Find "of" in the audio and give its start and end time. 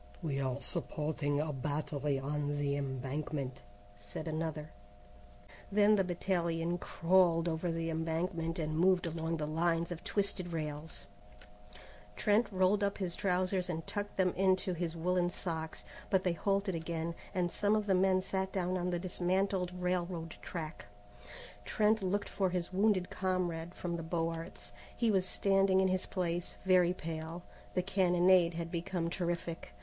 9.91-10.03, 17.75-17.85